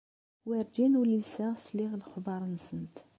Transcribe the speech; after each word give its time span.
Werǧin 0.47 0.93
uliseɣ 1.01 1.53
sliɣ 1.65 1.91
lexbar-nsent. 1.95 2.95